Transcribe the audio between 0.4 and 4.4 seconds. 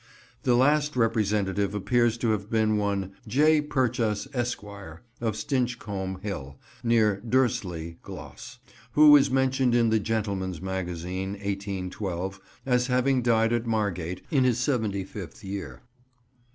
The last representative appears to have been one "J. Purchas,